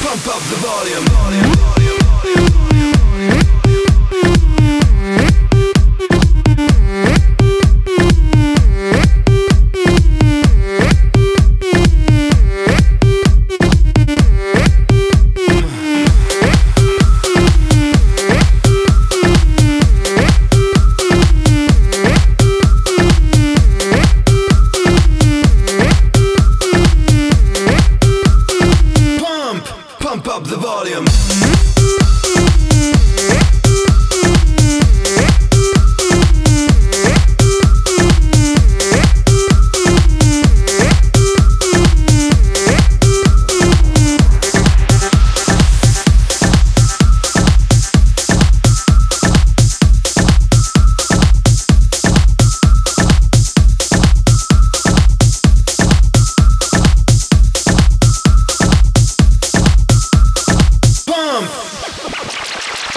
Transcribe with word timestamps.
Pump 0.00 0.26
up 0.26 0.42
the 0.48 0.56
volume, 0.56 1.04
volume, 1.06 1.52
volume, 1.54 1.98
volume. 2.22 2.57
Up 30.38 30.44
the 30.44 30.56
volume. 30.56 31.47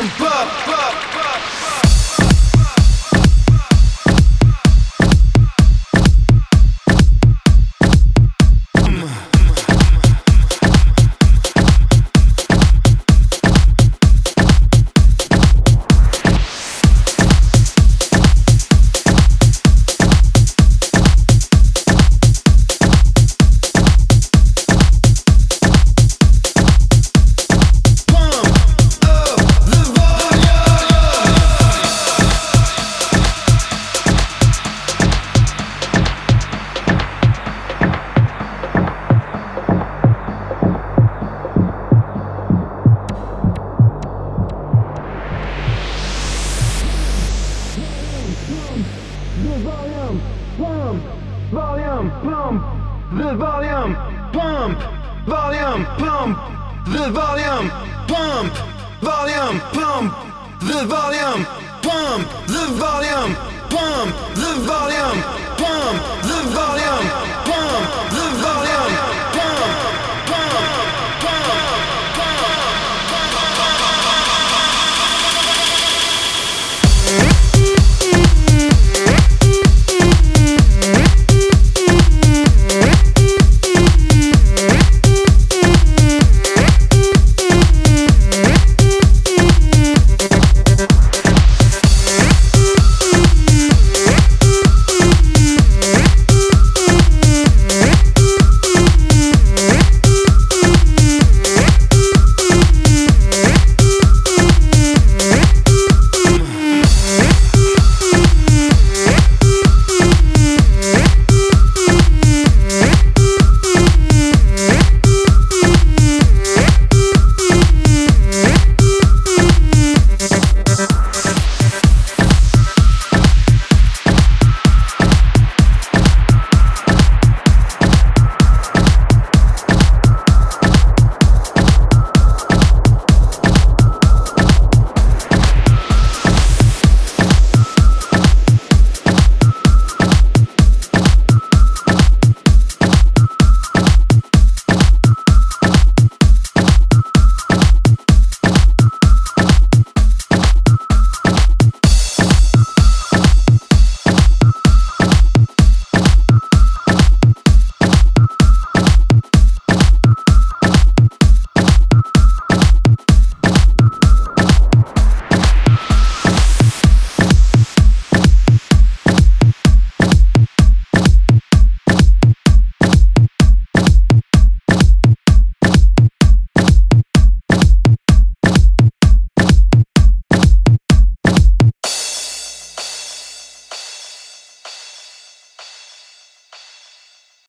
some 0.00 0.08
bub, 0.18 0.48
bub. 0.66 1.19
Pump, 52.50 53.18
the 53.18 53.34
volume, 53.34 53.94
pump, 54.32 54.78
volume, 55.26 55.84
pump, 55.98 56.38
the 56.86 57.10
volume, 57.10 57.70
pump, 58.08 58.52
volume, 59.00 59.60
pump, 59.72 60.12
the 60.60 60.84
volume, 60.86 61.44
pump, 61.82 62.28
the 62.48 62.66
volume, 62.74 63.34
pump, 63.70 64.10
the 64.34 64.52
volume, 64.66 65.49